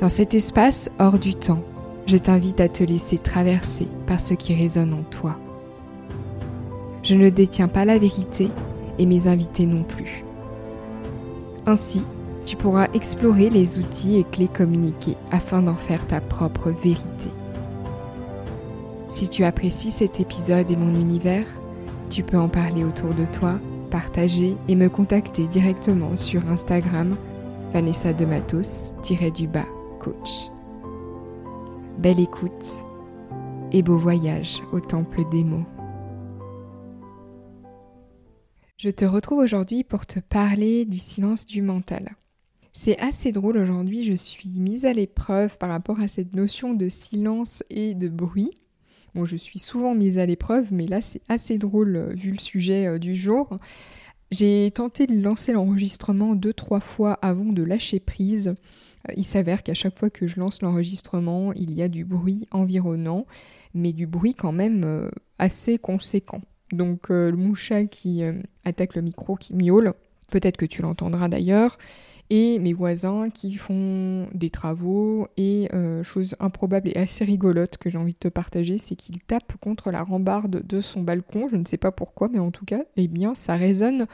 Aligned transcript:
Dans 0.00 0.08
cet 0.08 0.32
espace 0.32 0.90
hors 0.98 1.18
du 1.18 1.34
temps, 1.34 1.62
je 2.06 2.16
t'invite 2.16 2.58
à 2.60 2.70
te 2.70 2.82
laisser 2.82 3.18
traverser 3.18 3.86
par 4.06 4.18
ce 4.18 4.32
qui 4.32 4.54
résonne 4.54 4.94
en 4.94 5.02
toi. 5.02 5.36
Je 7.02 7.14
ne 7.14 7.28
détiens 7.28 7.68
pas 7.68 7.84
la 7.84 7.98
vérité 7.98 8.48
et 8.98 9.04
mes 9.04 9.26
invités 9.26 9.66
non 9.66 9.82
plus. 9.82 10.24
Ainsi, 11.66 12.02
tu 12.46 12.56
pourras 12.56 12.88
explorer 12.94 13.50
les 13.50 13.78
outils 13.78 14.16
et 14.16 14.24
clés 14.24 14.48
communiqués 14.48 15.18
afin 15.30 15.60
d'en 15.60 15.76
faire 15.76 16.06
ta 16.06 16.22
propre 16.22 16.70
vérité. 16.70 17.28
Si 19.10 19.28
tu 19.28 19.44
apprécies 19.44 19.90
cet 19.90 20.18
épisode 20.18 20.70
et 20.70 20.76
mon 20.76 20.98
univers, 20.98 21.44
tu 22.08 22.22
peux 22.22 22.38
en 22.38 22.48
parler 22.48 22.84
autour 22.84 23.12
de 23.12 23.26
toi, 23.26 23.56
partager 23.90 24.56
et 24.66 24.76
me 24.76 24.88
contacter 24.88 25.44
directement 25.44 26.16
sur 26.16 26.48
Instagram 26.48 27.16
Vanessa 27.74 28.14
de 28.14 28.24
du 29.30 29.46
bas 29.46 29.66
coach. 30.00 30.50
Belle 31.98 32.20
écoute 32.20 32.66
et 33.70 33.82
beau 33.82 33.96
voyage 33.96 34.62
au 34.72 34.80
temple 34.80 35.20
des 35.30 35.44
mots. 35.44 35.66
Je 38.78 38.88
te 38.88 39.04
retrouve 39.04 39.40
aujourd'hui 39.40 39.84
pour 39.84 40.06
te 40.06 40.18
parler 40.18 40.86
du 40.86 40.96
silence 40.96 41.44
du 41.44 41.60
mental. 41.60 42.16
C'est 42.72 42.98
assez 42.98 43.30
drôle 43.30 43.58
aujourd'hui, 43.58 44.04
je 44.04 44.14
suis 44.14 44.48
mise 44.48 44.86
à 44.86 44.94
l'épreuve 44.94 45.58
par 45.58 45.68
rapport 45.68 46.00
à 46.00 46.08
cette 46.08 46.34
notion 46.34 46.72
de 46.72 46.88
silence 46.88 47.62
et 47.68 47.94
de 47.94 48.08
bruit. 48.08 48.52
Bon, 49.14 49.26
je 49.26 49.36
suis 49.36 49.58
souvent 49.58 49.94
mise 49.94 50.16
à 50.16 50.24
l'épreuve, 50.24 50.72
mais 50.72 50.86
là 50.86 51.02
c'est 51.02 51.20
assez 51.28 51.58
drôle 51.58 51.96
euh, 51.96 52.14
vu 52.14 52.30
le 52.30 52.38
sujet 52.38 52.86
euh, 52.86 52.98
du 52.98 53.16
jour. 53.16 53.58
J'ai 54.30 54.70
tenté 54.70 55.08
de 55.08 55.20
lancer 55.20 55.52
l'enregistrement 55.52 56.36
deux, 56.36 56.52
trois 56.52 56.78
fois 56.78 57.14
avant 57.14 57.52
de 57.52 57.64
lâcher 57.64 57.98
prise. 57.98 58.54
Euh, 59.08 59.12
il 59.16 59.24
s'avère 59.24 59.62
qu'à 59.62 59.74
chaque 59.74 59.98
fois 59.98 60.10
que 60.10 60.26
je 60.26 60.38
lance 60.38 60.62
l'enregistrement, 60.62 61.52
il 61.52 61.72
y 61.72 61.82
a 61.82 61.88
du 61.88 62.04
bruit 62.04 62.46
environnant, 62.50 63.26
mais 63.74 63.92
du 63.92 64.06
bruit 64.06 64.34
quand 64.34 64.52
même 64.52 64.84
euh, 64.84 65.10
assez 65.38 65.78
conséquent. 65.78 66.40
Donc 66.72 67.10
euh, 67.10 67.30
le 67.30 67.36
mouchat 67.36 67.86
qui 67.86 68.22
attaque 68.64 68.94
le 68.94 69.02
micro, 69.02 69.36
qui 69.36 69.54
miaule, 69.54 69.94
peut-être 70.30 70.56
que 70.56 70.66
tu 70.66 70.82
l'entendras 70.82 71.28
d'ailleurs, 71.28 71.78
et 72.32 72.60
mes 72.60 72.72
voisins 72.72 73.28
qui 73.28 73.54
font 73.54 74.28
des 74.32 74.50
travaux, 74.50 75.26
et 75.36 75.68
chose 76.04 76.36
improbable 76.38 76.90
et 76.90 76.96
assez 76.96 77.24
rigolote 77.24 77.76
que 77.76 77.90
j'ai 77.90 77.98
envie 77.98 78.12
de 78.12 78.18
te 78.18 78.28
partager, 78.28 78.78
c'est 78.78 78.94
qu'il 78.94 79.18
tape 79.18 79.56
contre 79.56 79.90
la 79.90 80.04
rambarde 80.04 80.64
de 80.64 80.80
son 80.80 81.02
balcon, 81.02 81.48
je 81.48 81.56
ne 81.56 81.64
sais 81.64 81.76
pas 81.76 81.90
pourquoi, 81.90 82.28
mais 82.28 82.38
en 82.38 82.52
tout 82.52 82.64
cas, 82.64 82.84
eh 82.96 83.08
bien, 83.08 83.34
ça 83.34 83.56
résonne 83.56 84.06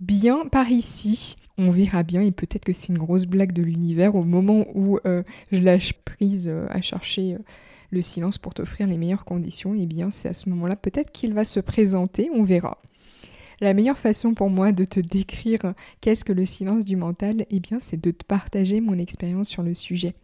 bien 0.00 0.46
par 0.46 0.70
ici. 0.70 1.36
On 1.58 1.70
verra 1.70 2.02
bien 2.02 2.20
et 2.20 2.32
peut-être 2.32 2.64
que 2.64 2.72
c'est 2.72 2.88
une 2.88 2.98
grosse 2.98 3.26
blague 3.26 3.52
de 3.52 3.62
l'univers 3.62 4.14
au 4.14 4.24
moment 4.24 4.66
où 4.74 4.98
euh, 5.06 5.22
je 5.52 5.60
lâche 5.60 5.94
prise 5.94 6.48
euh, 6.48 6.66
à 6.68 6.82
chercher 6.82 7.34
euh, 7.34 7.38
le 7.90 8.02
silence 8.02 8.36
pour 8.36 8.52
t'offrir 8.52 8.86
les 8.86 8.98
meilleures 8.98 9.24
conditions. 9.24 9.74
Et 9.74 9.82
eh 9.82 9.86
bien 9.86 10.10
c'est 10.10 10.28
à 10.28 10.34
ce 10.34 10.50
moment-là 10.50 10.76
peut-être 10.76 11.12
qu'il 11.12 11.32
va 11.32 11.44
se 11.44 11.60
présenter, 11.60 12.30
on 12.34 12.42
verra. 12.42 12.78
La 13.62 13.72
meilleure 13.72 13.96
façon 13.96 14.34
pour 14.34 14.50
moi 14.50 14.72
de 14.72 14.84
te 14.84 15.00
décrire 15.00 15.72
qu'est-ce 16.02 16.26
que 16.26 16.34
le 16.34 16.44
silence 16.44 16.84
du 16.84 16.96
mental, 16.96 17.46
eh 17.48 17.60
bien 17.60 17.80
c'est 17.80 17.98
de 17.98 18.10
te 18.10 18.24
partager 18.24 18.82
mon 18.82 18.98
expérience 18.98 19.48
sur 19.48 19.62
le 19.62 19.72
sujet. 19.72 20.14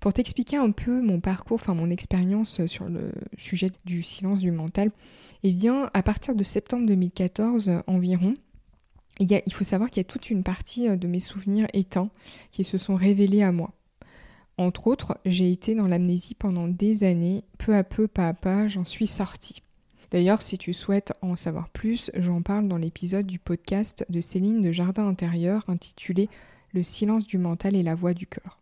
Pour 0.00 0.14
t'expliquer 0.14 0.56
un 0.56 0.70
peu 0.70 1.02
mon 1.02 1.20
parcours, 1.20 1.56
enfin 1.56 1.74
mon 1.74 1.90
expérience 1.90 2.64
sur 2.66 2.88
le 2.88 3.12
sujet 3.36 3.72
du 3.84 4.02
silence 4.02 4.40
du 4.40 4.52
mental, 4.52 4.90
eh 5.42 5.52
bien 5.52 5.90
à 5.92 6.02
partir 6.02 6.34
de 6.34 6.42
septembre 6.42 6.86
2014 6.86 7.82
environ, 7.86 8.34
il, 9.18 9.52
faut 9.52 9.64
savoir 9.64 9.90
qu'il 9.90 10.00
y 10.00 10.06
a 10.06 10.08
toute 10.08 10.30
une 10.30 10.42
partie 10.42 10.88
euh, 10.88 10.96
de 10.96 11.06
mes 11.06 11.20
souvenirs 11.20 11.66
éteints 11.72 12.10
qui 12.52 12.64
se 12.64 12.78
sont 12.78 12.94
révélés 12.94 13.42
à 13.42 13.52
moi. 13.52 13.72
Entre 14.58 14.86
autres, 14.86 15.18
j'ai 15.26 15.50
été 15.50 15.74
dans 15.74 15.86
l'amnésie 15.86 16.34
pendant 16.34 16.66
des 16.66 17.04
années, 17.04 17.44
peu 17.58 17.74
à 17.74 17.84
peu, 17.84 18.08
pas 18.08 18.28
à 18.28 18.34
pas, 18.34 18.68
j'en 18.68 18.84
suis 18.84 19.06
sortie. 19.06 19.60
D'ailleurs, 20.10 20.40
si 20.40 20.56
tu 20.56 20.72
souhaites 20.72 21.12
en 21.20 21.36
savoir 21.36 21.68
plus, 21.68 22.10
j'en 22.14 22.40
parle 22.40 22.68
dans 22.68 22.76
l'épisode 22.76 23.26
du 23.26 23.38
podcast 23.38 24.06
de 24.08 24.20
Céline 24.20 24.62
de 24.62 24.72
Jardin 24.72 25.06
Intérieur 25.06 25.64
intitulé 25.68 26.28
Le 26.72 26.82
silence 26.82 27.26
du 27.26 27.38
mental 27.38 27.74
et 27.74 27.82
la 27.82 27.94
voix 27.94 28.14
du 28.14 28.26
cœur. 28.26 28.60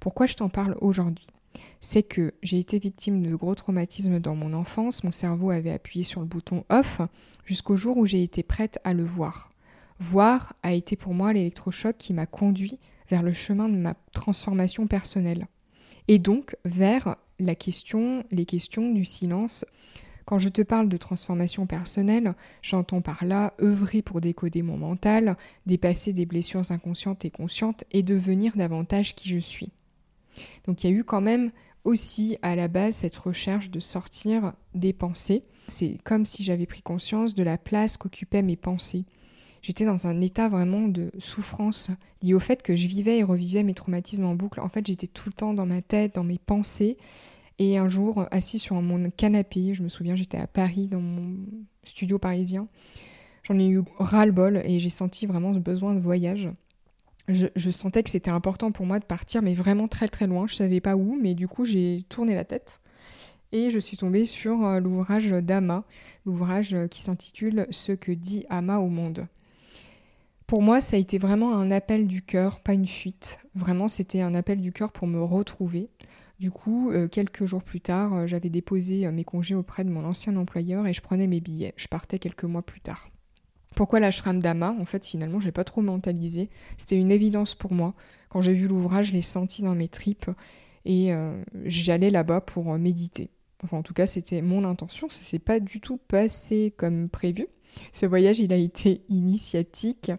Pourquoi 0.00 0.26
je 0.26 0.34
t'en 0.34 0.48
parle 0.48 0.76
aujourd'hui? 0.80 1.26
C'est 1.80 2.02
que 2.02 2.34
j'ai 2.42 2.58
été 2.58 2.78
victime 2.78 3.22
de 3.22 3.34
gros 3.34 3.54
traumatismes 3.54 4.18
dans 4.18 4.34
mon 4.34 4.52
enfance, 4.52 5.04
mon 5.04 5.12
cerveau 5.12 5.50
avait 5.50 5.70
appuyé 5.70 6.04
sur 6.04 6.20
le 6.20 6.26
bouton 6.26 6.64
off 6.70 7.00
jusqu'au 7.44 7.76
jour 7.76 7.96
où 7.98 8.06
j'ai 8.06 8.22
été 8.22 8.42
prête 8.42 8.78
à 8.84 8.92
le 8.92 9.04
voir. 9.04 9.50
Voir 9.98 10.54
a 10.62 10.72
été 10.72 10.96
pour 10.96 11.14
moi 11.14 11.32
l'électrochoc 11.32 11.96
qui 11.96 12.12
m'a 12.12 12.26
conduit 12.26 12.78
vers 13.08 13.22
le 13.22 13.32
chemin 13.32 13.68
de 13.68 13.76
ma 13.76 13.94
transformation 14.12 14.86
personnelle. 14.86 15.46
Et 16.08 16.18
donc 16.18 16.56
vers 16.64 17.16
la 17.38 17.54
question, 17.54 18.24
les 18.30 18.44
questions 18.44 18.92
du 18.92 19.04
silence. 19.04 19.64
Quand 20.24 20.38
je 20.38 20.48
te 20.48 20.62
parle 20.62 20.88
de 20.88 20.96
transformation 20.96 21.66
personnelle, 21.66 22.34
j'entends 22.60 23.00
par 23.00 23.24
là 23.24 23.54
œuvrer 23.60 24.02
pour 24.02 24.20
décoder 24.20 24.62
mon 24.62 24.76
mental, 24.76 25.36
dépasser 25.66 26.12
des 26.12 26.26
blessures 26.26 26.70
inconscientes 26.72 27.24
et 27.24 27.30
conscientes 27.30 27.84
et 27.92 28.02
devenir 28.02 28.56
davantage 28.56 29.14
qui 29.14 29.28
je 29.28 29.38
suis. 29.38 29.70
Donc 30.66 30.82
il 30.82 30.90
y 30.90 30.92
a 30.92 30.96
eu 30.96 31.04
quand 31.04 31.20
même 31.20 31.52
aussi 31.84 32.38
à 32.42 32.56
la 32.56 32.68
base 32.68 32.96
cette 32.96 33.16
recherche 33.16 33.70
de 33.70 33.80
sortir 33.80 34.52
des 34.74 34.92
pensées. 34.92 35.44
C'est 35.68 35.98
comme 36.04 36.26
si 36.26 36.42
j'avais 36.42 36.66
pris 36.66 36.82
conscience 36.82 37.34
de 37.34 37.44
la 37.44 37.56
place 37.56 37.96
qu'occupaient 37.96 38.42
mes 38.42 38.56
pensées 38.56 39.04
j'étais 39.66 39.84
dans 39.84 40.06
un 40.06 40.20
état 40.20 40.48
vraiment 40.48 40.86
de 40.86 41.10
souffrance 41.18 41.90
lié 42.22 42.34
au 42.34 42.38
fait 42.38 42.62
que 42.62 42.76
je 42.76 42.86
vivais 42.86 43.18
et 43.18 43.24
revivais 43.24 43.64
mes 43.64 43.74
traumatismes 43.74 44.24
en 44.24 44.36
boucle. 44.36 44.60
En 44.60 44.68
fait, 44.68 44.86
j'étais 44.86 45.08
tout 45.08 45.28
le 45.28 45.32
temps 45.32 45.54
dans 45.54 45.66
ma 45.66 45.82
tête, 45.82 46.14
dans 46.14 46.22
mes 46.22 46.38
pensées. 46.38 46.96
Et 47.58 47.76
un 47.76 47.88
jour, 47.88 48.26
assis 48.30 48.60
sur 48.60 48.76
mon 48.76 49.10
canapé, 49.10 49.74
je 49.74 49.82
me 49.82 49.88
souviens, 49.88 50.14
j'étais 50.14 50.38
à 50.38 50.46
Paris, 50.46 50.86
dans 50.86 51.00
mon 51.00 51.34
studio 51.82 52.16
parisien, 52.16 52.68
j'en 53.42 53.58
ai 53.58 53.66
eu 53.66 53.82
ras-le-bol 53.98 54.62
et 54.64 54.78
j'ai 54.78 54.88
senti 54.88 55.26
vraiment 55.26 55.52
ce 55.52 55.58
besoin 55.58 55.94
de 55.94 56.00
voyage. 56.00 56.48
Je, 57.26 57.70
sentais 57.72 58.04
que 58.04 58.10
c'était 58.10 58.30
important 58.30 58.70
pour 58.70 58.86
moi 58.86 59.00
de 59.00 59.04
partir, 59.04 59.42
mais 59.42 59.54
vraiment 59.54 59.88
très 59.88 60.06
très 60.06 60.28
loin. 60.28 60.46
Je 60.46 60.54
savais 60.54 60.80
pas 60.80 60.94
où, 60.94 61.18
mais 61.20 61.34
du 61.34 61.48
coup, 61.48 61.64
j'ai 61.64 62.04
tourné 62.08 62.36
la 62.36 62.44
tête 62.44 62.80
et 63.50 63.70
je 63.70 63.80
suis 63.80 63.96
tombée 63.96 64.26
sur 64.26 64.64
euh, 64.64 64.78
l'ouvrage 64.78 65.30
d'Ama, 65.30 65.82
l'ouvrage 66.24 66.76
qui 66.88 67.02
s'intitule 67.02 67.66
Ce 67.70 67.90
que 67.90 68.12
dit 68.12 68.46
Ama 68.48 68.78
au 68.78 68.88
monde. 68.88 69.26
Pour 70.46 70.62
moi, 70.62 70.80
ça 70.80 70.96
a 70.96 71.00
été 71.00 71.18
vraiment 71.18 71.56
un 71.56 71.72
appel 71.72 72.06
du 72.06 72.22
cœur, 72.22 72.60
pas 72.60 72.72
une 72.72 72.86
fuite. 72.86 73.40
Vraiment, 73.56 73.88
c'était 73.88 74.20
un 74.20 74.34
appel 74.34 74.60
du 74.60 74.72
cœur 74.72 74.92
pour 74.92 75.08
me 75.08 75.20
retrouver. 75.20 75.90
Du 76.38 76.52
coup, 76.52 76.90
euh, 76.90 77.08
quelques 77.08 77.46
jours 77.46 77.64
plus 77.64 77.80
tard, 77.80 78.14
euh, 78.14 78.26
j'avais 78.26 78.50
déposé 78.50 79.06
euh, 79.06 79.12
mes 79.12 79.24
congés 79.24 79.56
auprès 79.56 79.84
de 79.84 79.90
mon 79.90 80.04
ancien 80.04 80.36
employeur 80.36 80.86
et 80.86 80.92
je 80.92 81.00
prenais 81.00 81.26
mes 81.26 81.40
billets. 81.40 81.74
Je 81.76 81.88
partais 81.88 82.20
quelques 82.20 82.44
mois 82.44 82.62
plus 82.62 82.80
tard. 82.80 83.10
Pourquoi 83.74 83.98
l'ashram 83.98 84.40
d'Ama 84.40 84.76
En 84.78 84.84
fait, 84.84 85.04
finalement, 85.04 85.40
j'ai 85.40 85.50
pas 85.50 85.64
trop 85.64 85.82
mentalisé. 85.82 86.48
C'était 86.76 86.96
une 86.96 87.10
évidence 87.10 87.56
pour 87.56 87.72
moi. 87.72 87.94
Quand 88.28 88.40
j'ai 88.40 88.54
vu 88.54 88.68
l'ouvrage, 88.68 89.08
je 89.08 89.12
l'ai 89.14 89.22
senti 89.22 89.62
dans 89.62 89.74
mes 89.74 89.88
tripes 89.88 90.30
et 90.86 91.12
j'allais 91.64 92.10
là-bas 92.10 92.40
pour 92.40 92.78
méditer. 92.78 93.28
Enfin, 93.62 93.76
en 93.76 93.82
tout 93.82 93.92
cas, 93.92 94.06
c'était 94.06 94.40
mon 94.40 94.64
intention. 94.64 95.10
Ça 95.10 95.20
s'est 95.20 95.38
pas 95.38 95.60
du 95.60 95.82
tout 95.82 95.98
passé 95.98 96.72
comme 96.78 97.10
prévu. 97.10 97.48
Ce 97.92 98.06
voyage, 98.06 98.38
il 98.38 98.52
a 98.52 98.56
été 98.56 99.02
initiatique. 99.08 100.12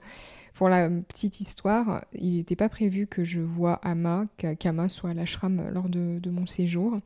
Pour 0.53 0.69
la 0.69 0.89
petite 0.89 1.39
histoire, 1.39 2.03
il 2.13 2.37
n'était 2.37 2.55
pas 2.55 2.69
prévu 2.69 3.05
que 3.05 3.23
je 3.23 3.39
vois 3.39 3.79
Ama, 3.83 4.25
qu'Ama 4.59 4.89
soit 4.89 5.11
à 5.11 5.13
l'ashram 5.13 5.69
lors 5.71 5.87
de, 5.87 6.29
mon 6.29 6.47
séjour. 6.47 6.97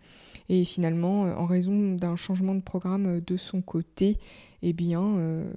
Et 0.47 0.63
finalement, 0.63 1.23
en 1.23 1.45
raison 1.45 1.95
d'un 1.95 2.15
changement 2.15 2.55
de 2.55 2.61
programme 2.61 3.19
de 3.19 3.37
son 3.37 3.61
côté, 3.61 4.17
eh 4.61 4.71
bien, 4.71 5.17
euh, 5.17 5.51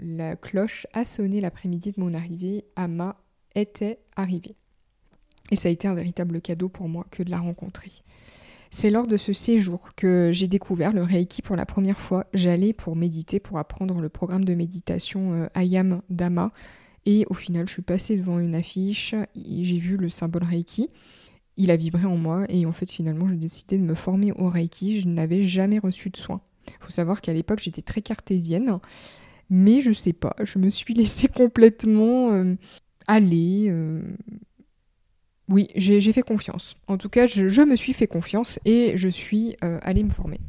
la 0.00 0.36
cloche 0.36 0.86
a 0.92 1.04
sonné 1.04 1.40
l'après-midi 1.40 1.90
de 1.92 2.00
mon 2.00 2.14
arrivée. 2.14 2.64
Ama 2.76 3.16
était 3.56 3.98
arrivée. 4.14 4.54
Et 5.50 5.56
ça 5.56 5.68
a 5.68 5.72
été 5.72 5.88
un 5.88 5.94
véritable 5.94 6.40
cadeau 6.40 6.68
pour 6.68 6.88
moi 6.88 7.04
que 7.10 7.24
de 7.24 7.30
la 7.30 7.40
rencontrer. 7.40 7.90
C'est 8.70 8.90
lors 8.90 9.08
de 9.08 9.16
ce 9.16 9.32
séjour 9.32 9.90
que 9.96 10.30
j'ai 10.32 10.46
découvert 10.46 10.92
le 10.92 11.02
Reiki 11.02 11.42
pour 11.42 11.56
la 11.56 11.66
première 11.66 11.98
fois. 11.98 12.26
J'allais 12.32 12.72
pour 12.72 12.94
méditer, 12.94 13.40
pour 13.40 13.58
apprendre 13.58 14.00
le 14.00 14.08
programme 14.08 14.44
de 14.44 14.54
méditation 14.54 15.32
euh, 15.32 15.46
Ayam 15.54 16.02
Dama. 16.08 16.52
Et 17.04 17.26
au 17.30 17.34
final, 17.34 17.66
je 17.66 17.72
suis 17.72 17.82
passée 17.82 18.16
devant 18.16 18.38
une 18.38 18.54
affiche, 18.54 19.14
j'ai 19.34 19.78
vu 19.78 19.96
le 19.96 20.08
symbole 20.08 20.44
Reiki. 20.44 20.88
il 21.56 21.70
a 21.70 21.76
vibré 21.76 22.04
en 22.04 22.16
moi 22.16 22.44
et 22.48 22.66
en 22.66 22.72
fait 22.72 22.90
finalement 22.90 23.28
j'ai 23.28 23.36
décidé 23.36 23.78
de 23.78 23.82
me 23.82 23.94
former 23.94 24.32
au 24.32 24.48
Reiki. 24.48 25.00
Je 25.00 25.08
n'avais 25.08 25.44
jamais 25.44 25.78
reçu 25.78 26.10
de 26.10 26.16
soins. 26.16 26.42
Il 26.68 26.84
faut 26.84 26.90
savoir 26.90 27.22
qu'à 27.22 27.32
l'époque 27.32 27.60
j'étais 27.60 27.82
très 27.82 28.02
cartésienne, 28.02 28.78
mais 29.48 29.80
je 29.80 29.92
sais 29.92 30.12
pas, 30.12 30.36
je 30.42 30.58
me 30.58 30.70
suis 30.70 30.94
laissée 31.00 31.28
complètement 31.28 32.32
euh, 32.32 32.54
aller. 33.06 33.66
Euh. 33.70 34.02
Oui, 35.50 35.68
j'ai 35.74 36.00
fait 36.12 36.22
confiance. 36.22 36.76
En 36.86 36.96
tout 36.96 37.08
cas, 37.08 37.26
je, 37.26 37.62
me 37.62 37.76
suis 37.76 37.92
fait 37.92 38.06
confiance 38.06 38.58
et 38.64 38.92
je 38.96 39.08
suis 39.08 39.56
euh, 39.64 39.78
allée 39.82 40.04
me 40.04 40.10
former. 40.10 40.40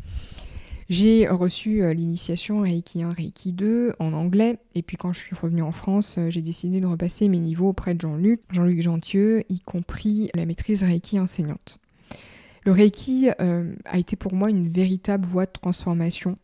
J'ai 0.90 1.28
reçu 1.28 1.82
l'initiation 1.94 2.62
Reiki 2.62 3.02
1, 3.02 3.14
Reiki 3.14 3.54
2 3.54 3.94
en 4.00 4.12
anglais, 4.12 4.58
et 4.76 4.82
puis 4.82 4.98
quand 4.98 5.14
je 5.14 5.20
suis 5.20 5.36
revenue 5.36 5.62
en 5.62 5.72
France, 5.72 6.20
j'ai 6.28 6.42
décidé 6.42 6.82
de 6.82 6.86
repasser 6.86 7.30
mes 7.30 7.40
niveaux 7.40 7.70
auprès 7.70 7.94
de 7.94 8.02
Jean-Luc, 8.02 8.42
Jean-Luc 8.52 8.82
Gentieux, 8.82 9.44
y 9.48 9.62
compris 9.62 10.30
la 10.36 10.46
maîtrise 10.46 10.84
Reiki 10.84 11.18
enseignante. 11.18 11.78
Le 12.66 12.74
Reiki 12.74 13.30
a 13.30 13.98
été 13.98 14.18
pour 14.18 14.34
moi 14.34 14.50
une 14.50 14.68
véritable 14.68 15.26
voie 15.26 15.46
de 15.46 15.52
transformation 15.54 16.36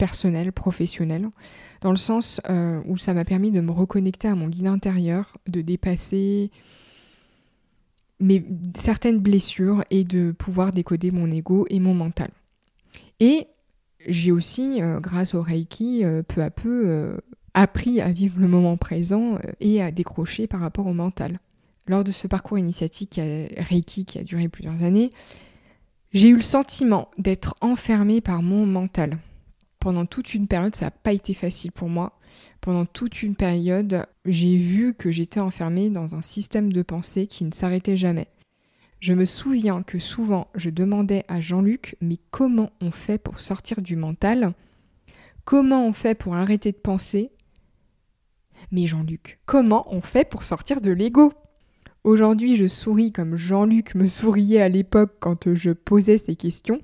personnel, 0.00 0.50
professionnel, 0.50 1.28
dans 1.82 1.90
le 1.90 1.96
sens 1.96 2.40
euh, 2.48 2.80
où 2.86 2.96
ça 2.96 3.12
m'a 3.12 3.26
permis 3.26 3.52
de 3.52 3.60
me 3.60 3.70
reconnecter 3.70 4.28
à 4.28 4.34
mon 4.34 4.48
guide 4.48 4.66
intérieur, 4.66 5.36
de 5.46 5.60
dépasser 5.60 6.50
mes, 8.20 8.44
certaines 8.74 9.18
blessures 9.18 9.84
et 9.90 10.04
de 10.04 10.32
pouvoir 10.32 10.72
décoder 10.72 11.10
mon 11.10 11.30
ego 11.30 11.66
et 11.70 11.80
mon 11.80 11.94
mental. 11.94 12.30
Et 13.18 13.46
j'ai 14.06 14.32
aussi, 14.32 14.82
euh, 14.82 15.00
grâce 15.00 15.34
au 15.34 15.42
Reiki, 15.42 16.04
euh, 16.04 16.22
peu 16.22 16.42
à 16.42 16.50
peu 16.50 17.18
appris 17.54 18.00
à 18.00 18.10
vivre 18.12 18.40
le 18.40 18.48
moment 18.48 18.76
présent 18.76 19.36
et 19.60 19.82
à 19.82 19.90
décrocher 19.90 20.46
par 20.46 20.60
rapport 20.60 20.86
au 20.86 20.92
mental. 20.92 21.40
Lors 21.86 22.04
de 22.04 22.12
ce 22.12 22.28
parcours 22.28 22.58
initiatique 22.58 23.20
Reiki 23.56 24.04
qui 24.04 24.18
a 24.18 24.22
duré 24.22 24.48
plusieurs 24.48 24.84
années, 24.84 25.10
j'ai 26.12 26.28
eu 26.28 26.36
le 26.36 26.40
sentiment 26.40 27.10
d'être 27.18 27.54
enfermée 27.60 28.20
par 28.20 28.42
mon 28.42 28.66
mental 28.66 29.18
pendant 29.80 30.06
toute 30.06 30.34
une 30.34 30.46
période, 30.46 30.74
ça 30.74 30.86
n'a 30.86 30.90
pas 30.90 31.12
été 31.12 31.34
facile 31.34 31.72
pour 31.72 31.88
moi. 31.88 32.18
Pendant 32.60 32.86
toute 32.86 33.22
une 33.22 33.34
période, 33.34 34.06
j'ai 34.24 34.56
vu 34.56 34.94
que 34.94 35.10
j'étais 35.10 35.40
enfermée 35.40 35.90
dans 35.90 36.14
un 36.14 36.22
système 36.22 36.72
de 36.72 36.82
pensée 36.82 37.26
qui 37.26 37.44
ne 37.44 37.52
s'arrêtait 37.52 37.96
jamais. 37.96 38.28
Je 39.00 39.14
me 39.14 39.24
souviens 39.24 39.82
que 39.82 39.98
souvent, 39.98 40.48
je 40.54 40.68
demandais 40.68 41.24
à 41.26 41.40
Jean-Luc, 41.40 41.96
mais 42.02 42.18
comment 42.30 42.70
on 42.82 42.90
fait 42.90 43.18
pour 43.18 43.40
sortir 43.40 43.80
du 43.80 43.96
mental? 43.96 44.52
Comment 45.44 45.86
on 45.86 45.94
fait 45.94 46.14
pour 46.14 46.34
arrêter 46.34 46.70
de 46.70 46.76
penser? 46.76 47.30
Mais 48.70 48.86
Jean-Luc, 48.86 49.40
comment 49.46 49.86
on 49.92 50.02
fait 50.02 50.28
pour 50.28 50.42
sortir 50.42 50.82
de 50.82 50.90
l'ego? 50.90 51.32
Aujourd'hui, 52.04 52.56
je 52.56 52.68
souris 52.68 53.10
comme 53.10 53.36
Jean-Luc 53.36 53.94
me 53.94 54.06
souriait 54.06 54.60
à 54.60 54.68
l'époque 54.68 55.16
quand 55.18 55.54
je 55.54 55.70
posais 55.70 56.18
ces 56.18 56.36
questions. 56.36 56.78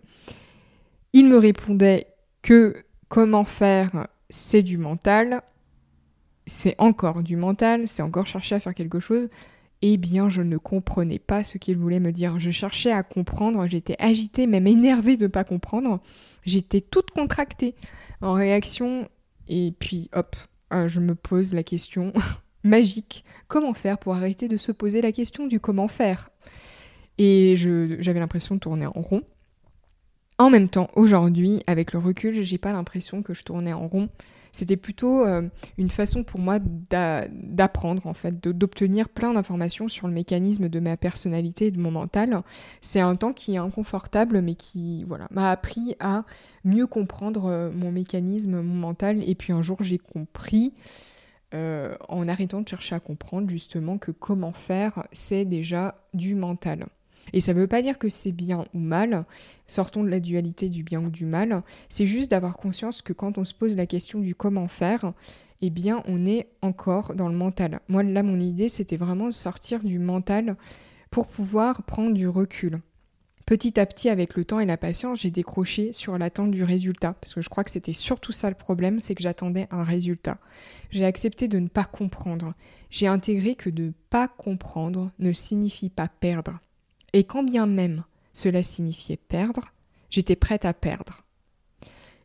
Il 1.12 1.28
me 1.28 1.36
répondait 1.36 2.06
que 2.40 2.85
comment 3.08 3.44
faire, 3.44 4.08
c'est 4.30 4.62
du 4.62 4.78
mental, 4.78 5.42
c'est 6.46 6.74
encore 6.78 7.22
du 7.22 7.36
mental, 7.36 7.88
c'est 7.88 8.02
encore 8.02 8.26
chercher 8.26 8.54
à 8.54 8.60
faire 8.60 8.74
quelque 8.74 8.98
chose, 8.98 9.28
eh 9.82 9.96
bien 9.96 10.28
je 10.28 10.42
ne 10.42 10.56
comprenais 10.56 11.18
pas 11.18 11.44
ce 11.44 11.58
qu'il 11.58 11.76
voulait 11.76 12.00
me 12.00 12.12
dire. 12.12 12.38
Je 12.38 12.50
cherchais 12.50 12.92
à 12.92 13.02
comprendre, 13.02 13.66
j'étais 13.66 13.96
agitée, 13.98 14.46
même 14.46 14.66
énervée 14.66 15.16
de 15.16 15.24
ne 15.24 15.30
pas 15.30 15.44
comprendre. 15.44 16.00
J'étais 16.44 16.80
toute 16.80 17.10
contractée 17.10 17.74
en 18.20 18.32
réaction, 18.32 19.08
et 19.48 19.74
puis 19.78 20.08
hop, 20.12 20.36
euh, 20.72 20.88
je 20.88 21.00
me 21.00 21.14
pose 21.14 21.52
la 21.52 21.62
question 21.62 22.12
magique, 22.64 23.24
comment 23.48 23.74
faire 23.74 23.98
pour 23.98 24.14
arrêter 24.14 24.48
de 24.48 24.56
se 24.56 24.72
poser 24.72 25.02
la 25.02 25.12
question 25.12 25.46
du 25.46 25.60
comment 25.60 25.88
faire? 25.88 26.30
Et 27.18 27.54
j'avais 27.56 28.20
l'impression 28.20 28.56
de 28.56 28.60
tourner 28.60 28.86
en 28.86 28.92
rond. 29.00 29.22
En 30.38 30.50
même 30.50 30.68
temps, 30.68 30.90
aujourd'hui, 30.94 31.62
avec 31.66 31.92
le 31.92 31.98
recul, 31.98 32.42
j'ai 32.42 32.58
pas 32.58 32.72
l'impression 32.72 33.22
que 33.22 33.32
je 33.32 33.42
tournais 33.42 33.72
en 33.72 33.88
rond. 33.88 34.10
C'était 34.52 34.76
plutôt 34.76 35.24
euh, 35.24 35.48
une 35.76 35.90
façon 35.90 36.24
pour 36.24 36.40
moi 36.40 36.58
d'apprendre, 36.60 38.06
en 38.06 38.14
fait, 38.14 38.40
d'obtenir 38.40 39.08
plein 39.08 39.34
d'informations 39.34 39.88
sur 39.88 40.08
le 40.08 40.14
mécanisme 40.14 40.68
de 40.68 40.80
ma 40.80 40.96
personnalité 40.96 41.66
et 41.66 41.70
de 41.70 41.80
mon 41.80 41.90
mental. 41.90 42.42
C'est 42.80 43.00
un 43.00 43.16
temps 43.16 43.32
qui 43.32 43.54
est 43.54 43.58
inconfortable, 43.58 44.40
mais 44.40 44.54
qui 44.54 45.04
voilà, 45.04 45.26
m'a 45.30 45.50
appris 45.50 45.96
à 46.00 46.24
mieux 46.64 46.86
comprendre 46.86 47.46
euh, 47.46 47.70
mon 47.70 47.90
mécanisme, 47.90 48.60
mon 48.60 48.74
mental. 48.74 49.26
Et 49.28 49.34
puis 49.34 49.52
un 49.52 49.62
jour, 49.62 49.82
j'ai 49.82 49.98
compris, 49.98 50.74
euh, 51.54 51.94
en 52.08 52.28
arrêtant 52.28 52.60
de 52.60 52.68
chercher 52.68 52.94
à 52.94 53.00
comprendre, 53.00 53.48
justement, 53.48 53.98
que 53.98 54.10
comment 54.10 54.52
faire, 54.52 55.06
c'est 55.12 55.44
déjà 55.44 56.02
du 56.12 56.34
mental. 56.34 56.86
Et 57.32 57.40
ça 57.40 57.54
ne 57.54 57.60
veut 57.60 57.66
pas 57.66 57.82
dire 57.82 57.98
que 57.98 58.08
c'est 58.08 58.32
bien 58.32 58.64
ou 58.74 58.78
mal, 58.78 59.24
sortons 59.66 60.04
de 60.04 60.08
la 60.08 60.20
dualité 60.20 60.68
du 60.68 60.82
bien 60.82 61.02
ou 61.04 61.10
du 61.10 61.26
mal, 61.26 61.62
c'est 61.88 62.06
juste 62.06 62.30
d'avoir 62.30 62.56
conscience 62.56 63.02
que 63.02 63.12
quand 63.12 63.38
on 63.38 63.44
se 63.44 63.54
pose 63.54 63.76
la 63.76 63.86
question 63.86 64.20
du 64.20 64.34
comment 64.34 64.68
faire, 64.68 65.12
eh 65.62 65.70
bien 65.70 66.02
on 66.06 66.26
est 66.26 66.48
encore 66.62 67.14
dans 67.14 67.28
le 67.28 67.36
mental. 67.36 67.80
Moi 67.88 68.02
là 68.02 68.22
mon 68.22 68.40
idée 68.40 68.68
c'était 68.68 68.96
vraiment 68.96 69.26
de 69.26 69.32
sortir 69.32 69.82
du 69.82 69.98
mental 69.98 70.56
pour 71.10 71.28
pouvoir 71.28 71.82
prendre 71.84 72.14
du 72.14 72.28
recul. 72.28 72.80
Petit 73.46 73.78
à 73.78 73.86
petit, 73.86 74.08
avec 74.08 74.34
le 74.34 74.44
temps 74.44 74.58
et 74.58 74.66
la 74.66 74.76
patience, 74.76 75.20
j'ai 75.20 75.30
décroché 75.30 75.92
sur 75.92 76.18
l'attente 76.18 76.50
du 76.50 76.64
résultat, 76.64 77.14
parce 77.20 77.32
que 77.32 77.40
je 77.40 77.48
crois 77.48 77.62
que 77.62 77.70
c'était 77.70 77.92
surtout 77.92 78.32
ça 78.32 78.48
le 78.48 78.56
problème, 78.56 78.98
c'est 78.98 79.14
que 79.14 79.22
j'attendais 79.22 79.68
un 79.70 79.84
résultat. 79.84 80.38
J'ai 80.90 81.04
accepté 81.04 81.46
de 81.46 81.60
ne 81.60 81.68
pas 81.68 81.84
comprendre. 81.84 82.54
J'ai 82.90 83.06
intégré 83.06 83.54
que 83.54 83.70
ne 83.70 83.92
pas 84.10 84.26
comprendre 84.26 85.12
ne 85.20 85.30
signifie 85.30 85.90
pas 85.90 86.08
perdre. 86.08 86.58
Et 87.16 87.24
quand 87.24 87.42
bien 87.42 87.64
même 87.64 88.04
cela 88.34 88.62
signifiait 88.62 89.16
perdre, 89.16 89.72
j'étais 90.10 90.36
prête 90.36 90.66
à 90.66 90.74
perdre. 90.74 91.24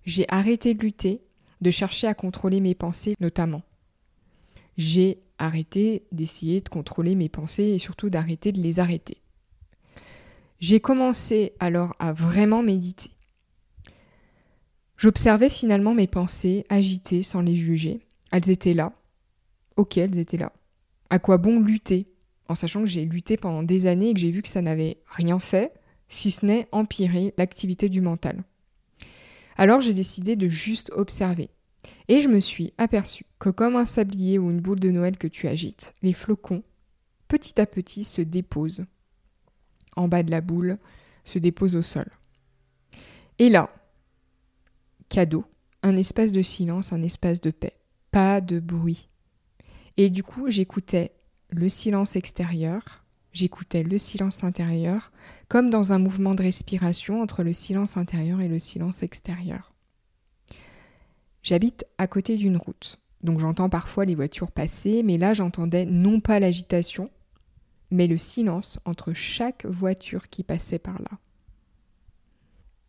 J'ai 0.06 0.26
arrêté 0.28 0.74
de 0.74 0.82
lutter, 0.82 1.22
de 1.62 1.72
chercher 1.72 2.08
à 2.08 2.14
contrôler 2.14 2.60
mes 2.60 2.76
pensées 2.76 3.16
notamment. 3.22 3.62
J'ai 4.76 5.22
arrêté 5.38 6.04
d'essayer 6.12 6.60
de 6.60 6.68
contrôler 6.68 7.16
mes 7.16 7.30
pensées 7.30 7.70
et 7.70 7.78
surtout 7.78 8.10
d'arrêter 8.10 8.52
de 8.52 8.60
les 8.60 8.82
arrêter. 8.82 9.20
J'ai 10.60 10.82
commencé 10.82 11.54
alors 11.62 11.96
à 11.98 12.12
vraiment 12.12 12.62
méditer. 12.62 13.12
J'observais 14.98 15.50
finalement 15.50 15.94
mes 15.94 16.08
pensées 16.08 16.66
agitées 16.68 17.24
sans 17.24 17.40
les 17.40 17.56
juger. 17.56 18.02
Elles 18.34 18.50
étaient 18.50 18.74
là. 18.74 18.92
Ok, 19.78 19.98
elles 19.98 20.18
étaient 20.18 20.36
là. 20.36 20.52
À 21.10 21.18
quoi 21.18 21.38
bon 21.38 21.62
lutter? 21.62 22.11
En 22.52 22.56
sachant 22.56 22.82
que 22.82 22.86
j'ai 22.86 23.06
lutté 23.06 23.38
pendant 23.38 23.64
des 23.64 23.88
années 23.88 24.10
et 24.10 24.14
que 24.14 24.20
j'ai 24.20 24.32
vu 24.32 24.42
que 24.42 24.50
ça 24.50 24.62
n'avait 24.62 24.98
rien 25.08 25.40
fait, 25.40 25.74
si 26.10 26.32
ce 26.32 26.46
n'est 26.46 26.68
empirer 26.72 27.34
l'activité 27.38 27.88
du 27.90 28.02
mental. 28.02 28.44
Alors 29.56 29.82
j'ai 29.82 29.94
décidé 29.94 30.36
de 30.36 30.50
juste 30.50 30.92
observer. 30.94 31.50
Et 32.10 32.22
je 32.22 32.28
me 32.28 32.40
suis 32.40 32.74
aperçu 32.78 33.26
que 33.40 33.50
comme 33.50 33.76
un 33.76 33.86
sablier 33.86 34.38
ou 34.38 34.52
une 34.52 34.60
boule 34.60 34.80
de 34.80 34.92
Noël 34.92 35.18
que 35.18 35.28
tu 35.28 35.48
agites, 35.48 35.94
les 36.02 36.14
flocons, 36.14 36.64
petit 37.28 37.60
à 37.60 37.66
petit, 37.66 38.04
se 38.04 38.22
déposent. 38.22 38.86
En 39.96 40.08
bas 40.08 40.24
de 40.24 40.32
la 40.32 40.42
boule, 40.42 40.78
se 41.24 41.40
déposent 41.40 41.76
au 41.76 41.82
sol. 41.82 42.10
Et 43.40 43.50
là, 43.50 43.74
cadeau, 45.10 45.46
un 45.84 45.96
espace 45.96 46.32
de 46.32 46.42
silence, 46.42 46.92
un 46.92 47.02
espace 47.02 47.40
de 47.40 47.52
paix, 47.52 47.78
pas 48.12 48.42
de 48.42 48.60
bruit. 48.60 49.08
Et 49.98 50.10
du 50.10 50.24
coup, 50.24 50.50
j'écoutais 50.50 51.14
le 51.52 51.68
silence 51.70 52.16
extérieur, 52.16 53.04
j'écoutais 53.34 53.84
le 53.84 53.98
silence 53.98 54.44
intérieur, 54.44 55.12
comme 55.50 55.70
dans 55.70 55.94
un 55.94 56.00
mouvement 56.00 56.34
de 56.34 56.44
respiration 56.44 57.22
entre 57.22 57.44
le 57.44 57.54
silence 57.54 57.98
intérieur 57.98 58.42
et 58.42 58.48
le 58.48 58.60
silence 58.60 59.04
extérieur. 59.04 59.74
J'habite 61.44 61.86
à 61.98 62.08
côté 62.08 62.38
d'une 62.38 62.58
route, 62.58 63.00
donc 63.22 63.40
j'entends 63.40 63.70
parfois 63.70 64.06
les 64.06 64.16
voitures 64.16 64.52
passer, 64.52 65.04
mais 65.04 65.18
là 65.18 65.34
j'entendais 65.34 65.86
non 65.86 66.20
pas 66.22 66.40
l'agitation, 66.40 67.10
mais 67.90 68.08
le 68.08 68.18
silence 68.18 68.80
entre 68.86 69.12
chaque 69.12 69.66
voiture 69.66 70.30
qui 70.30 70.44
passait 70.44 70.80
par 70.80 71.02
là. 71.02 71.20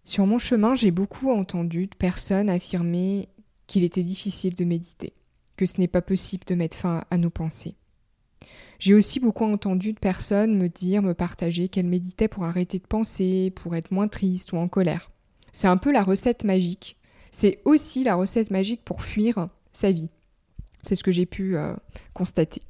Sur 0.05 0.27
mon 0.27 0.39
chemin, 0.39 0.75
j'ai 0.75 0.91
beaucoup 0.91 1.31
entendu 1.31 1.87
de 1.87 1.95
personnes 1.97 2.51
affirmer 2.51 3.29
qu'il 3.67 3.85
était 3.85 4.03
difficile 4.03 4.55
de 4.55 4.65
méditer, 4.65 5.15
que 5.57 5.67
ce 5.67 5.81
n'est 5.81 5.89
pas 5.89 6.03
possible 6.03 6.45
de 6.47 6.55
mettre 6.55 6.77
fin 6.77 7.05
à 7.11 7.17
nos 7.17 7.31
pensées. 7.31 7.77
J'ai 8.83 8.95
aussi 8.95 9.21
beaucoup 9.21 9.45
entendu 9.45 9.93
de 9.93 9.99
personnes 10.01 10.59
me 10.59 10.69
dire, 10.69 11.03
me 11.03 11.15
partager 11.15 11.69
qu'elles 11.69 11.87
méditaient 11.87 12.27
pour 12.27 12.43
arrêter 12.43 12.81
de 12.81 12.85
penser, 12.85 13.53
pour 13.55 13.77
être 13.77 13.93
moins 13.93 14.09
triste 14.09 14.53
ou 14.53 14.57
en 14.57 14.67
colère. 14.67 15.13
C'est 15.53 15.69
un 15.69 15.77
peu 15.77 15.93
la 15.93 16.03
recette 16.03 16.43
magique. 16.43 16.97
C'est 17.31 17.61
aussi 17.65 18.03
la 18.03 18.17
recette 18.17 18.51
magique 18.51 18.81
pour 18.85 19.05
fuir 19.05 19.49
sa 19.73 19.93
vie. 19.93 20.11
C'est 20.81 20.97
ce 20.97 21.05
que 21.05 21.13
j'ai 21.13 21.27
pu 21.27 21.57
euh, 21.57 21.77
constater. 22.13 22.61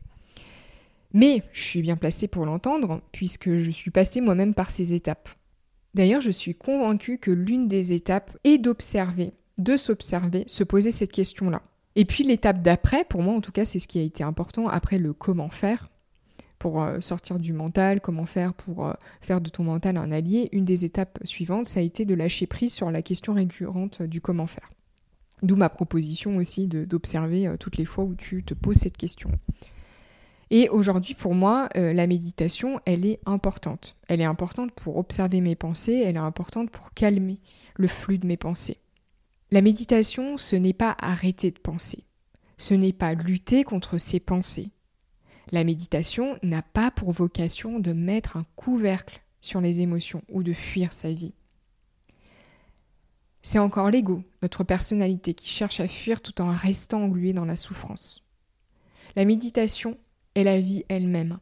Mais 1.14 1.44
je 1.54 1.62
suis 1.62 1.80
bien 1.80 1.96
placée 1.96 2.28
pour 2.28 2.44
l'entendre, 2.44 3.00
puisque 3.12 3.56
je 3.56 3.70
suis 3.70 3.90
passée 3.90 4.20
moi-même 4.20 4.52
par 4.52 4.70
ces 4.70 4.92
étapes. 4.92 5.30
D'ailleurs, 5.94 6.20
je 6.20 6.30
suis 6.30 6.54
convaincue 6.54 7.16
que 7.16 7.30
l'une 7.30 7.68
des 7.68 7.94
étapes 7.94 8.36
est 8.44 8.58
d'observer, 8.58 9.32
de 9.56 9.78
s'observer, 9.78 10.44
se 10.46 10.62
poser 10.62 10.90
cette 10.90 11.12
question-là. 11.12 11.62
Et 11.96 12.04
puis 12.04 12.22
l'étape 12.22 12.60
d'après, 12.60 13.06
pour 13.06 13.22
moi 13.22 13.32
en 13.32 13.40
tout 13.40 13.52
cas, 13.52 13.64
c'est 13.64 13.78
ce 13.78 13.88
qui 13.88 13.98
a 13.98 14.02
été 14.02 14.22
important 14.22 14.68
après 14.68 14.98
le 14.98 15.14
comment 15.14 15.48
faire, 15.48 15.88
pour 16.62 16.80
euh, 16.80 17.00
sortir 17.00 17.40
du 17.40 17.52
mental, 17.52 18.00
comment 18.00 18.24
faire 18.24 18.54
pour 18.54 18.86
euh, 18.86 18.92
faire 19.20 19.40
de 19.40 19.50
ton 19.50 19.64
mental 19.64 19.96
un 19.96 20.12
allié, 20.12 20.48
une 20.52 20.64
des 20.64 20.84
étapes 20.84 21.18
suivantes, 21.24 21.66
ça 21.66 21.80
a 21.80 21.82
été 21.82 22.04
de 22.04 22.14
lâcher 22.14 22.46
prise 22.46 22.72
sur 22.72 22.92
la 22.92 23.02
question 23.02 23.34
récurrente 23.34 24.00
du 24.00 24.20
comment 24.20 24.46
faire. 24.46 24.70
D'où 25.42 25.56
ma 25.56 25.68
proposition 25.68 26.36
aussi 26.36 26.68
d'observer 26.68 27.48
euh, 27.48 27.56
toutes 27.56 27.78
les 27.78 27.84
fois 27.84 28.04
où 28.04 28.14
tu 28.14 28.44
te 28.44 28.54
poses 28.54 28.76
cette 28.76 28.96
question. 28.96 29.32
Et 30.52 30.68
aujourd'hui, 30.68 31.14
pour 31.14 31.34
moi, 31.34 31.70
la 31.74 32.06
méditation, 32.06 32.78
elle 32.84 33.06
est 33.06 33.20
importante. 33.24 33.96
Elle 34.06 34.20
est 34.20 34.26
importante 34.26 34.70
pour 34.72 34.98
observer 34.98 35.40
mes 35.40 35.56
pensées, 35.56 36.04
elle 36.04 36.16
est 36.16 36.18
importante 36.18 36.70
pour 36.70 36.92
calmer 36.92 37.40
le 37.74 37.88
flux 37.88 38.18
de 38.18 38.26
mes 38.26 38.36
pensées. 38.36 38.76
La 39.50 39.62
méditation, 39.62 40.36
ce 40.36 40.54
n'est 40.54 40.74
pas 40.74 40.94
arrêter 41.00 41.50
de 41.50 41.58
penser. 41.58 42.04
Ce 42.58 42.74
n'est 42.74 42.92
pas 42.92 43.14
lutter 43.14 43.64
contre 43.64 43.96
ses 43.96 44.20
pensées. 44.20 44.70
La 45.52 45.64
méditation 45.64 46.38
n'a 46.42 46.62
pas 46.62 46.90
pour 46.90 47.12
vocation 47.12 47.78
de 47.78 47.92
mettre 47.92 48.38
un 48.38 48.46
couvercle 48.56 49.22
sur 49.42 49.60
les 49.60 49.80
émotions 49.80 50.22
ou 50.30 50.42
de 50.42 50.54
fuir 50.54 50.94
sa 50.94 51.12
vie. 51.12 51.34
C'est 53.42 53.58
encore 53.58 53.90
l'ego, 53.90 54.22
notre 54.40 54.64
personnalité, 54.64 55.34
qui 55.34 55.48
cherche 55.48 55.80
à 55.80 55.88
fuir 55.88 56.22
tout 56.22 56.40
en 56.40 56.50
restant 56.50 57.02
englué 57.02 57.34
dans 57.34 57.44
la 57.44 57.56
souffrance. 57.56 58.22
La 59.14 59.26
méditation 59.26 59.98
est 60.34 60.44
la 60.44 60.58
vie 60.58 60.84
elle-même. 60.88 61.38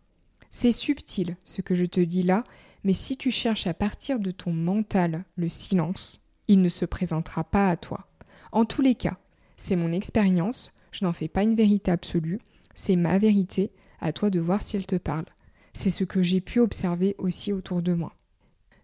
C'est 0.51 0.73
subtil 0.73 1.37
ce 1.45 1.63
que 1.63 1.77
je 1.77 1.85
te 1.85 2.01
dis 2.01 2.25
là, 2.25 2.43
mais 2.83 2.95
si 2.95 3.17
tu 3.17 3.31
cherches 3.31 3.69
à 3.69 3.75
partir 3.75 4.19
de 4.19 4.33
ton 4.33 4.53
mental 4.53 5.25
le 5.37 5.49
silence, 5.49 6.21
il 6.49 6.63
ne 6.63 6.69
se 6.69 6.85
présentera 6.85 7.45
pas 7.45 7.69
à 7.69 7.77
toi. 7.77 8.09
En 8.51 8.65
tous 8.65 8.83
les 8.83 8.97
cas, 8.97 9.19
c'est 9.57 9.77
mon 9.77 9.93
expérience, 9.93 10.73
je 10.91 11.05
n'en 11.05 11.13
fais 11.13 11.29
pas 11.29 11.45
une 11.45 11.55
vérité 11.55 11.93
absolue, 11.93 12.41
c'est 12.75 12.97
ma 12.97 13.19
vérité, 13.19 13.71
à 14.01 14.13
toi 14.13 14.31
de 14.31 14.41
voir 14.41 14.63
si 14.63 14.77
elle 14.77 14.87
te 14.87 14.97
parle. 14.97 15.27
C'est 15.73 15.91
ce 15.91 16.05
que 16.05 16.23
j'ai 16.23 16.41
pu 16.41 16.59
observer 16.59 17.15
aussi 17.19 17.53
autour 17.53 17.83
de 17.83 17.95
moi. 17.95 18.15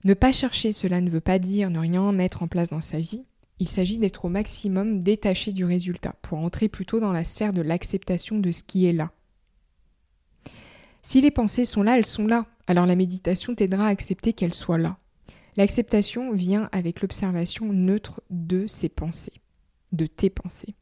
Ne 0.05 0.15
pas 0.15 0.33
chercher, 0.33 0.73
cela 0.73 1.01
ne 1.01 1.11
veut 1.11 1.21
pas 1.21 1.39
dire 1.39 1.71
ne 1.71 1.79
rien 1.79 2.13
mettre 2.13 2.43
en 2.43 2.49
place 2.49 2.69
dans 2.69 2.81
sa 2.81 2.99
vie. 2.99 3.25
Il 3.59 3.69
s'agit 3.69 3.99
d'être 3.99 4.27
au 4.27 4.29
maximum 4.29 5.03
détaché 5.03 5.53
du 5.53 5.65
résultat 5.65 6.15
pour 6.23 6.39
entrer 6.39 6.69
plutôt 6.69 7.01
dans 7.01 7.13
la 7.13 7.25
sphère 7.25 7.53
de 7.53 7.63
l'acceptation 7.63 8.39
de 8.39 8.53
ce 8.53 8.63
qui 8.63 8.87
est 8.87 8.93
là. 8.93 9.11
Si 11.03 11.21
les 11.21 11.31
pensées 11.31 11.65
sont 11.65 11.83
là, 11.83 11.97
elles 11.97 12.07
sont 12.07 12.27
là. 12.27 12.47
Alors 12.67 12.85
la 12.85 12.97
méditation 12.97 13.55
t'aidera 13.55 13.87
à 13.87 13.91
accepter 13.91 14.33
qu'elles 14.33 14.55
soient 14.55 14.79
là. 14.79 14.99
L'acceptation 15.57 16.33
vient 16.33 16.69
avec 16.73 17.01
l'observation 17.01 17.73
neutre 17.73 18.21
de 18.29 18.67
ces 18.67 18.91
pensées, 18.91 19.41
de 19.93 20.07
tes 20.07 20.29
pensées. 20.29 20.75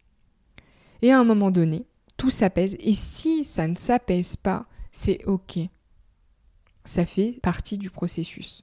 Et 1.02 1.12
à 1.12 1.20
un 1.20 1.24
moment 1.24 1.50
donné, 1.50 1.86
tout 2.16 2.30
s'apaise. 2.30 2.76
Et 2.80 2.94
si 2.94 3.44
ça 3.44 3.68
ne 3.68 3.76
s'apaise 3.76 4.36
pas, 4.36 4.66
c'est 4.92 5.24
OK. 5.26 5.58
Ça 6.84 7.06
fait 7.06 7.38
partie 7.42 7.78
du 7.78 7.90
processus. 7.90 8.62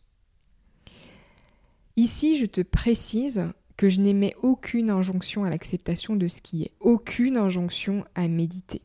Ici, 1.98 2.38
je 2.38 2.46
te 2.46 2.62
précise 2.62 3.48
que 3.78 3.90
je 3.90 4.00
n'émets 4.00 4.36
aucune 4.42 4.90
injonction 4.90 5.44
à 5.44 5.50
l'acceptation 5.50 6.16
de 6.16 6.28
ce 6.28 6.42
qui 6.42 6.64
est, 6.64 6.72
aucune 6.80 7.36
injonction 7.36 8.06
à 8.16 8.28
méditer. 8.28 8.82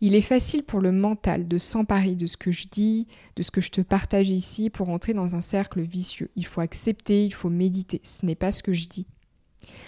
Il 0.00 0.14
est 0.14 0.20
facile 0.20 0.62
pour 0.62 0.80
le 0.80 0.92
mental 0.92 1.48
de 1.48 1.56
s'emparer 1.56 2.14
de 2.14 2.26
ce 2.26 2.36
que 2.36 2.52
je 2.52 2.66
dis, 2.68 3.06
de 3.36 3.42
ce 3.42 3.50
que 3.50 3.62
je 3.62 3.70
te 3.70 3.80
partage 3.80 4.28
ici 4.28 4.68
pour 4.68 4.90
entrer 4.90 5.14
dans 5.14 5.34
un 5.34 5.40
cercle 5.40 5.80
vicieux. 5.80 6.30
Il 6.36 6.44
faut 6.44 6.60
accepter, 6.60 7.24
il 7.24 7.32
faut 7.32 7.48
méditer. 7.48 8.02
Ce 8.04 8.26
n'est 8.26 8.34
pas 8.34 8.52
ce 8.52 8.62
que 8.62 8.74
je 8.74 8.88
dis. 8.88 9.06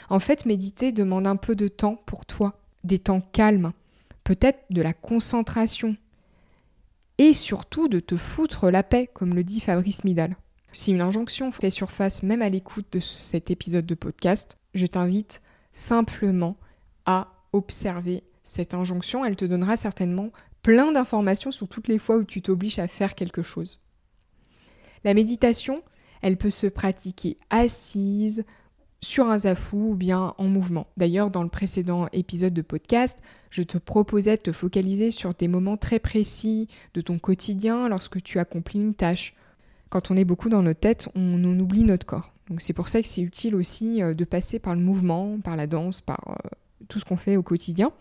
En 0.08 0.18
fait, 0.18 0.46
méditer 0.46 0.92
demande 0.92 1.26
un 1.26 1.36
peu 1.36 1.54
de 1.54 1.68
temps 1.68 1.96
pour 2.06 2.24
toi, 2.24 2.58
des 2.86 2.98
temps 2.98 3.20
calmes, 3.20 3.72
peut-être 4.24 4.64
de 4.70 4.82
la 4.82 4.92
concentration, 4.92 5.96
et 7.18 7.32
surtout 7.32 7.88
de 7.88 8.00
te 8.00 8.16
foutre 8.16 8.70
la 8.70 8.82
paix, 8.82 9.08
comme 9.12 9.34
le 9.34 9.44
dit 9.44 9.60
Fabrice 9.60 10.04
Midal. 10.04 10.36
Si 10.72 10.92
une 10.92 11.00
injonction 11.00 11.50
fait 11.52 11.70
surface 11.70 12.22
même 12.22 12.42
à 12.42 12.50
l'écoute 12.50 12.86
de 12.92 13.00
cet 13.00 13.50
épisode 13.50 13.86
de 13.86 13.94
podcast, 13.94 14.58
je 14.74 14.86
t'invite 14.86 15.40
simplement 15.72 16.56
à 17.06 17.32
observer 17.52 18.24
cette 18.42 18.74
injonction. 18.74 19.24
Elle 19.24 19.36
te 19.36 19.46
donnera 19.46 19.76
certainement 19.76 20.30
plein 20.62 20.92
d'informations 20.92 21.50
sur 21.50 21.68
toutes 21.68 21.88
les 21.88 21.98
fois 21.98 22.16
où 22.16 22.24
tu 22.24 22.42
t'obliges 22.42 22.78
à 22.78 22.88
faire 22.88 23.14
quelque 23.14 23.42
chose. 23.42 23.82
La 25.04 25.14
méditation, 25.14 25.82
elle 26.20 26.36
peut 26.36 26.50
se 26.50 26.66
pratiquer 26.66 27.38
assise, 27.48 28.44
sur 29.00 29.28
un 29.28 29.38
zafou 29.38 29.92
ou 29.92 29.94
bien 29.94 30.34
en 30.38 30.44
mouvement. 30.44 30.86
D'ailleurs, 30.96 31.30
dans 31.30 31.42
le 31.42 31.48
précédent 31.48 32.06
épisode 32.12 32.54
de 32.54 32.62
podcast, 32.62 33.18
je 33.50 33.62
te 33.62 33.78
proposais 33.78 34.36
de 34.36 34.42
te 34.42 34.52
focaliser 34.52 35.10
sur 35.10 35.34
des 35.34 35.48
moments 35.48 35.76
très 35.76 35.98
précis 35.98 36.68
de 36.94 37.00
ton 37.00 37.18
quotidien 37.18 37.88
lorsque 37.88 38.22
tu 38.22 38.38
accomplis 38.38 38.80
une 38.80 38.94
tâche. 38.94 39.34
Quand 39.88 40.10
on 40.10 40.16
est 40.16 40.24
beaucoup 40.24 40.48
dans 40.48 40.62
notre 40.62 40.80
tête, 40.80 41.08
on, 41.14 41.42
oublie 41.58 41.84
notre 41.84 42.06
corps. 42.06 42.32
Donc 42.50 42.60
c'est 42.60 42.72
pour 42.72 42.88
ça 42.88 43.00
que 43.00 43.08
c'est 43.08 43.22
utile 43.22 43.54
aussi 43.54 44.02
euh, 44.02 44.14
de 44.14 44.24
passer 44.24 44.58
par 44.58 44.74
le 44.74 44.80
mouvement, 44.80 45.38
par 45.40 45.56
la 45.56 45.66
danse, 45.66 46.00
par 46.00 46.20
euh, 46.28 46.48
tout 46.88 46.98
ce 46.98 47.04
qu'on 47.04 47.16
fait 47.16 47.36
au 47.36 47.42
quotidien. 47.42 47.92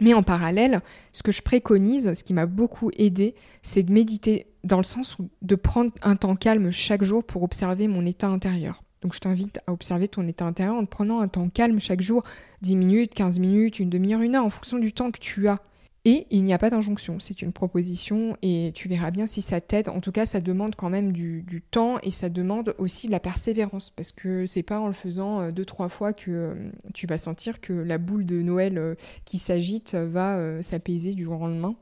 Mais 0.00 0.12
en 0.12 0.22
parallèle, 0.22 0.82
ce 1.12 1.22
que 1.22 1.32
je 1.32 1.42
préconise, 1.42 2.12
ce 2.12 2.22
qui 2.22 2.34
m'a 2.34 2.46
beaucoup 2.46 2.90
aidé, 2.96 3.34
c'est 3.62 3.82
de 3.82 3.92
méditer 3.92 4.46
dans 4.62 4.76
le 4.76 4.82
sens 4.82 5.16
de 5.40 5.54
prendre 5.54 5.92
un 6.02 6.16
temps 6.16 6.36
calme 6.36 6.70
chaque 6.70 7.02
jour 7.02 7.24
pour 7.24 7.42
observer 7.42 7.88
mon 7.88 8.04
état 8.04 8.28
intérieur. 8.28 8.82
Donc 9.02 9.14
je 9.14 9.20
t'invite 9.20 9.60
à 9.66 9.72
observer 9.72 10.08
ton 10.08 10.26
état 10.26 10.44
intérieur 10.44 10.76
en 10.76 10.84
te 10.84 10.90
prenant 10.90 11.20
un 11.20 11.28
temps 11.28 11.48
calme 11.48 11.80
chaque 11.80 12.00
jour, 12.00 12.22
10 12.62 12.76
minutes, 12.76 13.14
15 13.14 13.38
minutes, 13.38 13.78
une 13.78 13.90
demi-heure, 13.90 14.22
une 14.22 14.34
heure, 14.34 14.44
en 14.44 14.50
fonction 14.50 14.78
du 14.78 14.92
temps 14.92 15.10
que 15.10 15.20
tu 15.20 15.48
as. 15.48 15.60
Et 16.08 16.28
il 16.30 16.44
n'y 16.44 16.52
a 16.52 16.58
pas 16.58 16.70
d'injonction, 16.70 17.18
c'est 17.18 17.42
une 17.42 17.52
proposition 17.52 18.36
et 18.40 18.70
tu 18.76 18.86
verras 18.86 19.10
bien 19.10 19.26
si 19.26 19.42
ça 19.42 19.60
t'aide. 19.60 19.88
En 19.88 20.00
tout 20.00 20.12
cas, 20.12 20.24
ça 20.24 20.40
demande 20.40 20.76
quand 20.76 20.88
même 20.88 21.10
du, 21.10 21.44
temps 21.68 21.98
et 22.04 22.12
ça 22.12 22.28
demande 22.28 22.76
aussi 22.78 23.08
de 23.08 23.12
la 23.12 23.18
persévérance 23.18 23.90
parce 23.90 24.12
que 24.12 24.46
c'est 24.46 24.62
pas 24.62 24.78
en 24.78 24.86
le 24.86 24.92
faisant 24.92 25.40
euh, 25.40 25.50
deux, 25.50 25.64
trois 25.64 25.88
fois 25.88 26.12
que 26.12 26.30
euh, 26.30 26.54
tu 26.94 27.08
vas 27.08 27.16
sentir 27.16 27.60
que 27.60 27.72
la 27.72 27.98
boule 27.98 28.24
de 28.24 28.40
Noël 28.40 28.78
euh, 28.78 28.94
qui 29.24 29.38
s'agite 29.38 29.96
va 29.96 30.62
s'apaiser 30.62 31.12
du 31.12 31.24
jour 31.24 31.40
au 31.40 31.48
lendemain. 31.48 31.74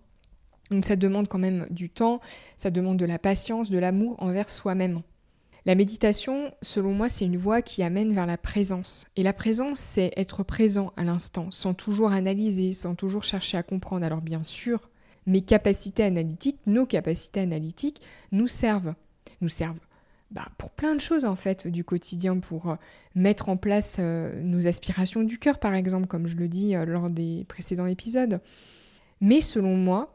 Donc 0.70 0.86
ça 0.86 0.96
demande 0.96 1.28
quand 1.28 1.38
même 1.38 1.66
du 1.68 1.90
temps, 1.90 2.22
ça 2.56 2.70
demande 2.70 2.96
de 2.96 3.04
la 3.04 3.18
patience, 3.18 3.70
de 3.70 3.76
l'amour 3.78 4.16
envers 4.20 4.48
soi-même. 4.48 5.02
La 5.66 5.74
méditation, 5.74 6.52
selon 6.60 6.92
moi, 6.92 7.08
c'est 7.08 7.24
une 7.24 7.38
voie 7.38 7.62
qui 7.62 7.82
amène 7.82 8.12
vers 8.12 8.26
la 8.26 8.36
présence. 8.36 9.06
Et 9.16 9.22
la 9.22 9.32
présence, 9.32 9.78
c'est 9.78 10.12
être 10.16 10.42
présent 10.42 10.92
à 10.96 11.04
l'instant, 11.04 11.50
sans 11.50 11.72
toujours 11.72 12.12
analyser, 12.12 12.74
sans 12.74 12.94
toujours 12.94 13.24
chercher 13.24 13.56
à 13.56 13.62
comprendre. 13.62 14.04
Alors 14.04 14.20
bien 14.20 14.42
sûr, 14.42 14.90
mes 15.26 15.40
capacités 15.40 16.02
analytiques, 16.02 16.60
nos 16.66 16.84
capacités 16.84 17.40
analytiques, 17.40 18.02
nous 18.30 18.48
servent. 18.48 18.94
Nous 19.40 19.48
servent 19.48 19.80
bah, 20.30 20.48
pour 20.58 20.70
plein 20.70 20.94
de 20.94 21.00
choses 21.00 21.24
en 21.24 21.36
fait 21.36 21.66
du 21.66 21.84
quotidien, 21.84 22.38
pour 22.38 22.70
euh, 22.70 22.74
mettre 23.14 23.48
en 23.48 23.56
place 23.56 23.96
euh, 24.00 24.42
nos 24.42 24.66
aspirations 24.66 25.22
du 25.22 25.38
cœur 25.38 25.58
par 25.58 25.74
exemple, 25.74 26.08
comme 26.08 26.26
je 26.26 26.36
le 26.36 26.48
dis 26.48 26.74
euh, 26.74 26.84
lors 26.84 27.08
des 27.08 27.44
précédents 27.48 27.86
épisodes. 27.86 28.40
Mais 29.20 29.40
selon 29.40 29.76
moi, 29.76 30.13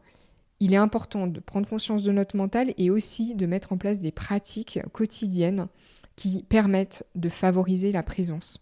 il 0.59 0.73
est 0.73 0.77
important 0.77 1.27
de 1.27 1.39
prendre 1.39 1.67
conscience 1.67 2.03
de 2.03 2.11
notre 2.11 2.35
mental 2.35 2.73
et 2.77 2.89
aussi 2.89 3.35
de 3.35 3.45
mettre 3.45 3.71
en 3.71 3.77
place 3.77 3.99
des 3.99 4.11
pratiques 4.11 4.79
quotidiennes 4.91 5.67
qui 6.15 6.43
permettent 6.47 7.05
de 7.15 7.29
favoriser 7.29 7.91
la 7.91 8.03
présence. 8.03 8.59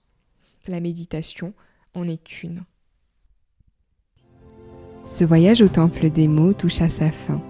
La 0.67 0.79
méditation 0.79 1.53
en 1.93 2.07
est 2.07 2.43
une. 2.43 2.63
Ce 5.05 5.23
voyage 5.23 5.61
au 5.61 5.69
temple 5.69 6.09
des 6.09 6.27
mots 6.27 6.53
touche 6.53 6.81
à 6.81 6.89
sa 6.89 7.11
fin. 7.11 7.41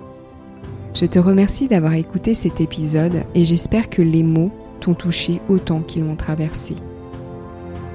Je 0.94 1.06
te 1.06 1.20
remercie 1.20 1.68
d'avoir 1.68 1.94
écouté 1.94 2.34
cet 2.34 2.62
épisode 2.62 3.26
et 3.36 3.46
j'espère 3.46 3.90
que 3.90 4.02
les 4.02 4.24
mots 4.24 4.52
t'ont 4.80 4.94
touché 4.94 5.42
autant 5.50 5.82
qu'ils 5.82 6.04
m'ont 6.04 6.16
traversé. 6.16 6.76